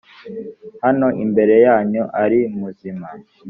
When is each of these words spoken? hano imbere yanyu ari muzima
hano 0.83 1.07
imbere 1.23 1.55
yanyu 1.65 2.03
ari 2.23 2.39
muzima 2.59 3.07